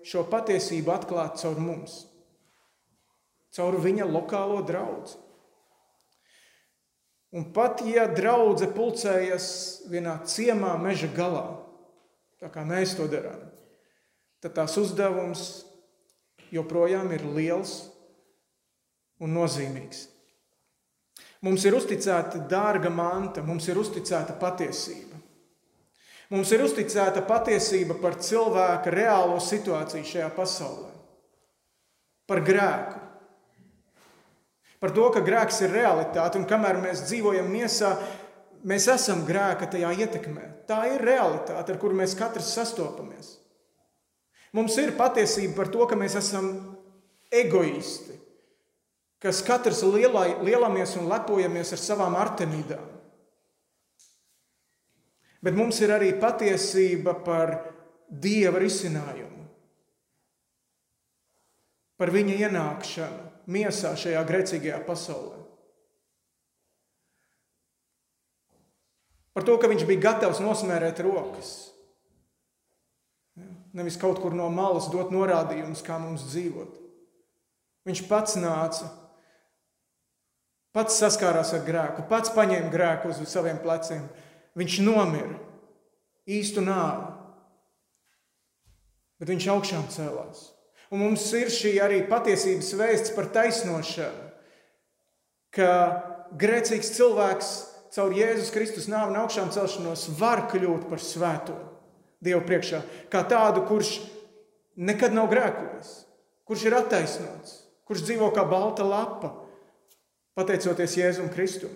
šo 0.08 0.24
patiesību 0.32 0.94
atklāt 0.96 1.42
caur 1.42 1.60
mums, 1.60 2.06
caur 3.56 3.76
viņa 3.84 4.08
lokālo 4.08 4.62
draugu. 4.64 5.20
Un 7.34 7.48
pat 7.52 7.82
ja 7.88 8.06
draudzene 8.08 8.72
pulcējas 8.76 9.46
vienā 9.90 10.20
ciemā, 10.30 10.76
meža 10.78 11.10
galā, 11.16 11.63
tā 12.44 12.50
kā 12.52 12.66
mēs 12.68 12.98
to 13.00 13.08
darām, 13.08 13.40
tad 14.44 14.58
tās 14.58 14.76
uzdevums 14.76 15.64
joprojām 16.52 17.14
ir 17.16 17.24
liels 17.32 17.78
un 19.24 19.32
nozīmīgs. 19.38 20.10
Mums 21.44 21.64
ir 21.68 21.76
uzticēta 21.76 22.42
dārga 22.52 22.92
manta, 22.92 23.44
mums 23.44 23.68
ir 23.72 23.80
uzticēta 23.80 24.36
patiesība. 24.40 25.20
Mums 26.34 26.52
ir 26.56 26.64
uzticēta 26.66 27.24
patiesība 27.28 27.96
par 28.02 28.18
cilvēka 28.20 28.92
reālo 28.92 29.38
situāciju 29.44 30.08
šajā 30.08 30.30
pasaulē, 30.36 30.92
par 32.28 32.42
grēku. 32.44 33.00
Par 34.84 34.92
to, 34.96 35.08
ka 35.16 35.24
grēks 35.24 35.62
ir 35.64 35.76
realitāte 35.78 36.40
un 36.40 36.48
kamēr 36.48 36.82
mēs 36.84 37.06
dzīvojam 37.08 37.48
miesā, 37.52 37.94
mēs 38.68 38.88
esam 38.92 39.24
grēka 39.28 39.68
tajā 39.72 39.92
ietekmē. 40.06 40.50
Tā 40.70 40.84
ir 40.94 41.04
realitāte, 41.04 41.74
ar 41.74 41.80
kuru 41.82 41.98
mēs 42.00 42.16
katrs 42.18 42.54
sastopamies. 42.56 43.38
Mums 44.54 44.78
ir 44.78 44.94
patiesība 44.98 45.58
par 45.58 45.72
to, 45.74 45.86
ka 45.90 45.98
mēs 45.98 46.16
esam 46.20 46.50
egoisti, 47.34 48.16
kas 49.24 49.42
katrs 49.46 49.82
lielai, 49.88 50.36
lielamies 50.46 50.96
un 51.02 51.10
lepojamies 51.10 51.74
ar 51.74 51.82
savām 51.82 52.18
artemīdām. 52.20 52.90
Bet 55.44 55.58
mums 55.58 55.82
ir 55.84 55.92
arī 55.92 56.14
patiesība 56.20 57.18
par 57.26 57.58
Dieva 58.14 58.60
risinājumu, 58.62 59.48
par 61.98 62.12
viņa 62.14 62.36
ienākšanu 62.46 63.50
miesā 63.50 63.96
šajā 63.98 64.22
grēcīgajā 64.28 64.84
pasaulē. 64.86 65.43
Par 69.34 69.46
to, 69.48 69.58
ka 69.58 69.70
viņš 69.72 69.86
bija 69.90 70.04
gatavs 70.10 70.42
nosmērēt 70.44 71.02
rokas. 71.06 71.54
Nevis 73.74 73.98
kaut 73.98 74.20
kur 74.22 74.36
no 74.38 74.52
malas 74.54 74.92
dot 74.94 75.10
norādījumus, 75.14 75.82
kā 75.86 75.98
mums 75.98 76.28
dzīvot. 76.30 76.76
Viņš 77.90 78.04
pats 78.08 78.38
nāca, 78.38 78.92
pats 80.76 81.00
saskārās 81.02 81.56
ar 81.58 81.66
grēku, 81.66 82.06
pats 82.10 82.32
paņēma 82.36 82.70
grēku 82.72 83.10
uz 83.10 83.24
saviem 83.28 83.58
pleciem 83.64 84.06
viņš 84.60 84.80
nomira 84.86 85.40
īstu 86.30 86.62
nāvi, 86.64 87.10
bet 89.20 89.34
viņš 89.34 89.50
augšām 89.56 89.88
cēlās. 89.92 90.50
Un 90.94 91.02
mums 91.02 91.26
ir 91.34 91.50
šī 91.50 91.74
arī 91.82 92.04
patiesības 92.06 92.70
vēsts 92.78 93.14
par 93.16 93.32
taisnošanu, 93.34 94.30
ka 95.54 95.70
grēcīgs 96.38 96.94
cilvēks 96.94 97.52
caur 97.94 98.16
Jēzus 98.16 98.52
Kristus 98.54 98.90
nāvi 98.90 99.14
un 99.14 99.22
augšām 99.22 99.52
celšanos 99.54 100.08
var 100.18 100.48
kļūt 100.52 100.90
par 100.90 101.02
svēto 101.04 101.56
Dievu 102.24 102.40
priekšā, 102.48 102.80
kā 103.12 103.20
tādu, 103.28 103.66
kurš 103.68 103.98
nekad 104.80 105.12
nav 105.12 105.28
grēkojis, 105.32 105.90
kurš 106.48 106.62
ir 106.70 106.78
attaisnots, 106.78 107.58
kurš 107.84 108.06
dzīvo 108.08 108.30
kā 108.32 108.46
balta 108.48 108.86
lapa, 108.88 109.34
pateicoties 110.38 110.96
Jēzum 111.02 111.28
Kristum. 111.34 111.74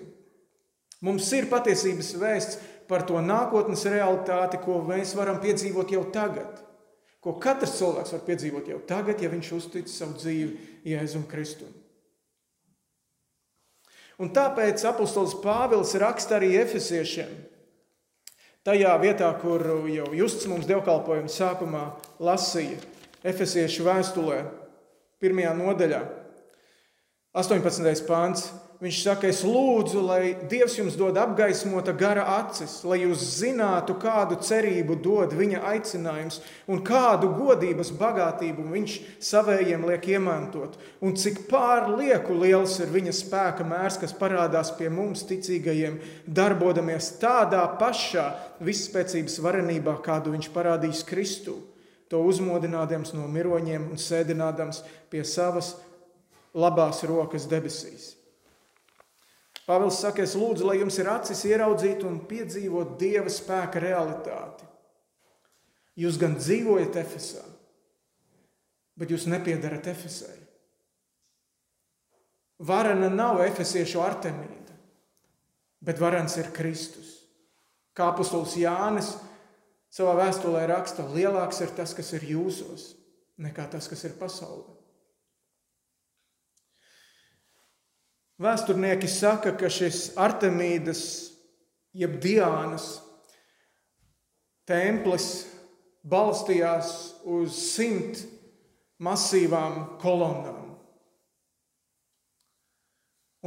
Mums 1.04 1.28
ir 1.36 1.50
patiesības 1.52 2.14
vēsts 2.18 2.62
par 2.88 3.04
to 3.06 3.20
nākotnes 3.22 3.84
realitāti, 3.92 4.62
ko 4.64 4.80
mēs 4.88 5.12
varam 5.20 5.42
piedzīvot 5.44 5.92
jau 5.94 6.06
tagad. 6.16 6.64
Ko 7.22 7.36
katrs 7.44 7.76
cilvēks 7.82 8.16
var 8.16 8.24
piedzīvot 8.24 8.72
jau 8.72 8.80
tagad, 8.88 9.20
ja 9.22 9.30
viņš 9.30 9.52
uztic 9.58 9.92
savu 9.92 10.16
dzīvi 10.18 10.88
Jēzum 10.88 11.28
Kristum. 11.30 11.74
Un 14.18 14.32
tāpēc 14.34 14.82
apustulis 14.90 15.36
Pāvils 15.44 15.94
raksta 16.02 16.40
arī 16.40 16.56
efesiešiem. 16.58 17.30
Tajā 18.66 18.94
vietā, 19.00 19.30
kur 19.40 19.62
jau 19.88 20.08
Justs 20.18 20.48
mums 20.50 20.68
dievkalpojuma 20.68 21.32
sākumā 21.32 21.84
lasīja, 22.20 22.82
Efesiešu 23.28 23.84
vēstulē, 23.88 24.38
pirmajā 25.20 25.54
nodaļā, 25.58 26.02
18. 27.38 28.08
pāns. 28.08 28.50
Viņš 28.78 28.98
saka, 29.02 29.26
es 29.32 29.40
lūdzu, 29.42 30.02
lai 30.06 30.36
Dievs 30.50 30.76
jums 30.78 30.94
dod 30.98 31.16
apgaismota 31.18 31.96
gara 31.98 32.28
acis, 32.36 32.76
lai 32.86 33.00
jūs 33.02 33.24
zinātu, 33.40 33.96
kādu 33.98 34.38
cerību 34.46 35.00
dod 35.02 35.34
viņa 35.34 35.64
aicinājums 35.66 36.38
un 36.70 36.84
kādu 36.86 37.32
godības 37.40 37.90
bagātību 37.98 38.68
viņš 38.76 38.98
savējiem 39.32 39.88
liek 39.90 40.06
iemantot, 40.14 40.78
un 41.02 41.18
cik 41.18 41.48
pārlieku 41.50 42.38
liels 42.38 42.78
ir 42.78 42.94
viņa 42.94 43.16
spēka 43.18 43.66
mērs, 43.66 43.98
kas 43.98 44.14
parādās 44.18 44.70
pie 44.78 44.92
mums, 44.94 45.26
ticīgajiem, 45.26 45.98
darbodamies 46.30 47.16
tādā 47.18 47.66
pašā 47.82 48.28
visspēcības 48.62 49.42
varenībā, 49.42 49.98
kādu 50.06 50.38
viņš 50.38 50.54
parādījis 50.54 51.02
Kristu, 51.10 51.58
to 52.14 52.22
uzmodinādams 52.30 53.18
no 53.18 53.26
miroņiem 53.26 53.90
un 53.90 54.06
sēdinādams 54.06 54.86
pie 55.10 55.26
savas 55.26 55.74
labās 56.56 57.04
rokas 57.08 57.48
debesīs. 57.50 58.14
Pāvils 59.68 60.00
saka, 60.00 60.24
es 60.24 60.38
lūdzu, 60.40 60.64
lai 60.70 60.78
jums 60.80 60.96
ir 61.02 61.10
acis 61.12 61.44
ieraudzīt 61.50 62.06
un 62.08 62.22
piedzīvot 62.30 62.96
Dieva 63.02 63.28
spēka 63.32 63.82
realitāti. 63.84 64.64
Jūs 66.00 66.20
gan 66.22 66.38
dzīvojat 66.40 66.96
Efesā, 67.02 67.44
bet 68.96 69.12
jūs 69.12 69.26
nepiedarat 69.28 69.90
Efesai. 69.92 70.38
Varena 72.58 73.10
nav 73.14 73.44
efesiešu 73.46 74.00
artemīda, 74.02 74.74
bet 75.84 76.00
varens 76.02 76.40
ir 76.40 76.50
Kristus. 76.56 77.12
Kā 77.94 78.08
apustulis 78.14 78.56
Jānis 78.58 79.12
savā 79.94 80.16
vēstulē 80.24 80.64
raksta, 80.72 81.06
lielāks 81.14 81.62
ir 81.66 81.76
tas, 81.78 81.94
kas 81.98 82.10
ir 82.18 82.26
jūsos, 82.32 82.94
nekā 83.42 83.68
tas, 83.74 83.90
kas 83.90 84.08
ir 84.10 84.18
pasaulē. 84.18 84.77
Vēsturnieki 88.38 89.10
saka, 89.10 89.56
ka 89.58 89.70
šis 89.74 90.12
Artemīdas, 90.22 91.02
jeb 91.98 92.20
Diānas 92.22 93.00
templis 94.70 95.48
balstījās 96.06 96.92
uz 97.26 97.56
simt 97.58 98.22
masīvām 99.02 99.98
kolonnām. 100.02 100.68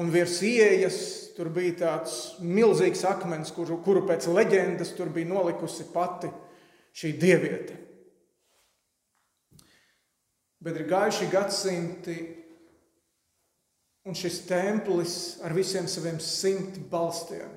Un 0.00 0.10
virs 0.10 0.40
ieejas 0.46 0.98
tur 1.36 1.50
bija 1.54 1.76
tāds 1.84 2.16
milzīgs 2.42 3.02
akmens, 3.06 3.50
kuru, 3.54 3.78
kuru 3.84 4.04
pēc 4.08 4.26
leģendas 4.32 4.94
tur 4.96 5.10
bija 5.12 5.28
nolikusi 5.28 5.86
pati 5.92 6.30
šī 6.96 7.14
dieviete. 7.20 7.78
Bet 10.60 10.76
ir 10.76 10.88
gājuši 10.90 11.30
gadsimti, 11.32 12.16
Un 14.08 14.16
šis 14.16 14.40
templis 14.48 15.14
ar 15.44 15.52
visiem 15.52 15.88
saviem 15.90 16.20
simt 16.24 16.78
balstiem 16.90 17.52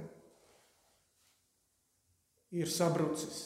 ir 2.53 2.69
sabrucis. 2.69 3.39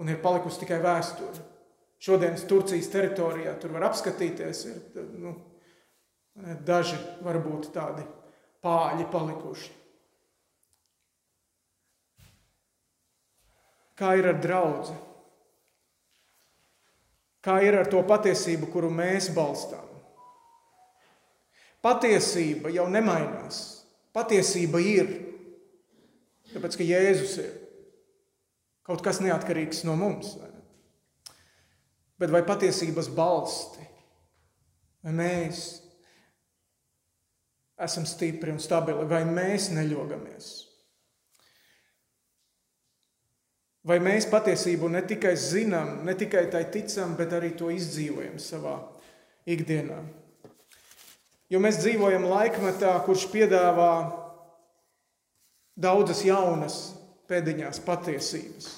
Un 0.00 0.08
ir 0.12 0.20
palikusi 0.20 0.62
tikai 0.64 0.80
vēsture. 0.84 1.44
Šodienas 2.02 2.44
Turcijas 2.48 2.90
teritorijā 2.92 3.54
tur 3.60 3.72
var 3.76 3.86
apskatīties, 3.88 4.64
ir 4.68 5.06
nu, 5.16 5.32
daži 6.68 6.98
varbūt 7.24 7.70
tādi 7.72 8.04
pāļi 8.64 9.06
palikuši. 9.12 9.72
Kā 13.96 14.12
ir 14.20 14.28
ar 14.28 14.40
draugu? 14.44 14.92
Kā 17.40 17.60
ir 17.64 17.78
ar 17.78 17.88
to 17.88 18.02
patiesību, 18.04 18.68
kuru 18.68 18.90
mēs 18.92 19.30
balstām? 19.32 19.85
Patiesība 21.86 22.74
jau 22.74 22.88
nemainās. 22.90 23.62
Patiesība 24.16 24.82
ir. 24.82 25.14
Tāpēc, 26.50 26.80
ka 26.80 26.86
Jēzus 26.86 27.38
ir 27.44 27.54
kaut 28.86 29.02
kas 29.06 29.22
neatkarīgs 29.22 29.84
no 29.86 29.94
mums. 29.98 30.34
Vai 30.40 30.56
Bet 32.16 32.32
vai 32.32 32.40
patiesības 32.48 33.10
balsti, 33.12 33.82
vai 35.04 35.12
mēs 35.18 35.64
esam 37.84 38.06
stipri 38.08 38.54
un 38.54 38.60
stabili, 38.62 39.04
vai 39.08 39.20
mēs 39.28 39.68
neļogamies? 39.76 40.46
Vai 43.86 43.98
mēs 44.02 44.26
patiesību 44.32 44.88
ne 44.90 45.02
tikai 45.06 45.34
zinām, 45.38 46.00
ne 46.08 46.16
tikai 46.18 46.46
tai 46.50 46.64
ticam, 46.72 47.12
bet 47.20 47.36
arī 47.36 47.52
to 47.54 47.68
izdzīvojam 47.70 48.40
savā 48.42 48.78
ikdienā? 49.46 50.00
Jo 51.52 51.60
mēs 51.62 51.78
dzīvojam 51.78 52.26
laikmetā, 52.26 52.96
kurš 53.06 53.28
piedāvā 53.30 53.92
daudzas 55.78 56.24
jaunas 56.26 56.78
pēdiņās 57.30 57.82
patiesības. 57.86 58.70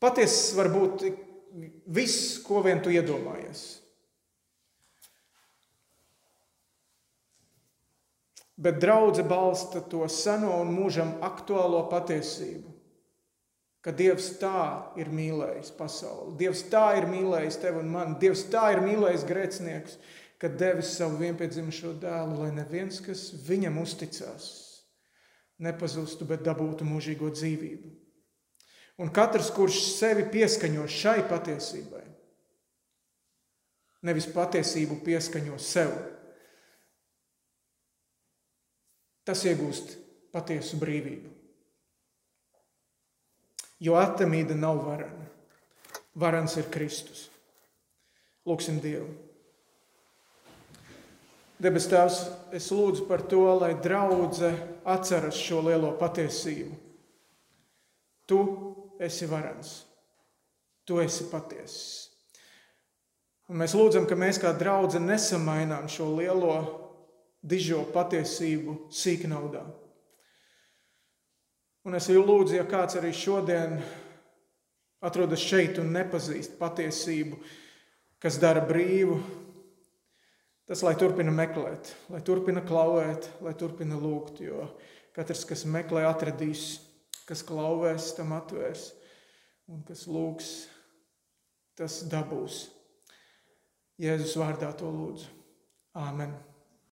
Patiesas 0.00 0.56
var 0.56 0.68
būt 0.72 1.04
viss, 1.92 2.38
ko 2.44 2.62
vien 2.64 2.82
tu 2.84 2.92
iedomājies. 2.92 3.80
Bet 8.60 8.76
draudzene 8.80 9.28
balsta 9.28 9.80
to 9.80 10.04
seno 10.12 10.58
un 10.60 10.74
mūžam 10.76 11.14
aktuālo 11.24 11.86
patiesību, 11.88 12.74
ka 13.80 13.92
Dievs 13.96 14.34
tā 14.36 14.92
ir 15.00 15.08
mīlējis 15.08 15.72
pasauli. 15.78 16.34
Dievs 16.42 16.66
tā 16.68 16.90
ir 17.00 17.08
mīlējis 17.08 17.56
tevi 17.62 17.80
un 17.80 17.88
mani. 17.94 18.18
Dievs 18.20 18.44
tā 18.52 18.66
ir 18.74 18.82
mīlējis 18.84 19.24
grēciniekus 19.30 19.96
kad 20.40 20.56
devis 20.56 20.94
savu 20.96 21.18
vienpiedzimušo 21.20 21.92
dēlu, 22.00 22.38
lai 22.40 22.50
neviens, 22.56 23.02
kas 23.04 23.28
viņam 23.44 23.76
uzticās, 23.82 24.46
nepazustu, 25.60 26.24
bet 26.28 26.46
dabūtu 26.46 26.86
mūžīgo 26.88 27.28
dzīvību. 27.34 27.92
Un 29.00 29.12
katrs, 29.12 29.50
kurš 29.52 29.82
sevi 29.98 30.24
pieskaņo 30.32 30.86
šai 30.88 31.18
patiesībai, 31.28 32.02
nevis 34.08 34.28
patiesību 34.32 35.00
pieskaņo 35.04 35.60
sev, 35.60 35.92
tas 39.28 39.44
iegūst 39.44 39.96
patiesu 40.32 40.80
brīvību. 40.80 41.36
Jo 43.80 43.96
atemīda 44.00 44.56
nav 44.56 44.82
varena. 44.84 45.28
Varens 46.20 46.56
ir 46.60 46.68
Kristus. 46.72 47.28
Lūksim 48.48 48.80
Dievu! 48.82 49.29
Debes 51.60 51.90
Tēvs, 51.92 52.20
es 52.56 52.70
lūdzu 52.72 53.04
par 53.04 53.20
to, 53.28 53.42
lai 53.60 53.74
draudzene 53.76 54.80
atceras 54.88 55.36
šo 55.36 55.60
lielo 55.66 55.90
patiesību. 56.00 56.76
Tu 58.24 58.38
esi 59.02 59.28
varens, 59.28 59.74
tu 60.88 61.02
esi 61.02 61.26
patiesis. 61.28 62.06
Un 63.50 63.58
mēs 63.60 63.74
lūdzam, 63.74 64.06
ka 64.08 64.16
mēs 64.16 64.38
kā 64.40 64.54
draudzene 64.56 65.10
nesamainām 65.10 65.88
šo 65.90 66.06
lielo 66.14 66.54
dižo 67.42 67.82
patiesību 67.92 68.76
sīknaudā. 68.94 69.64
Un 71.84 71.96
es 71.98 72.08
jau 72.08 72.22
lūdzu, 72.24 72.56
ja 72.56 72.64
kāds 72.68 72.96
arī 73.00 73.10
šodien 73.16 73.80
atrodas 75.04 75.42
šeit 75.44 75.80
un 75.82 75.92
nepazīst 75.92 76.56
patiesību, 76.60 77.36
kas 78.20 78.36
dara 78.40 78.62
brīvu, 78.64 79.16
Tas, 80.70 80.84
lai 80.86 80.92
turpina 80.94 81.32
meklēt, 81.34 81.88
lai 82.14 82.20
turpina 82.22 82.62
klauvēt, 82.62 83.26
lai 83.42 83.56
turpina 83.58 83.96
lūgt, 83.98 84.38
jo 84.44 84.68
katrs, 85.16 85.42
kas 85.48 85.64
meklē, 85.66 86.04
atradīs, 86.06 86.76
kas 87.26 87.42
klauvēs, 87.46 88.12
tam 88.14 88.36
atvērs, 88.36 88.84
un 89.66 89.82
kas 89.88 90.04
lūgs, 90.06 90.52
tas 91.74 92.04
dabūs. 92.12 92.68
Jēzus 93.98 94.36
vārdā 94.38 94.70
to 94.78 94.94
lūdzu. 94.94 95.34
Āmen! 95.98 96.38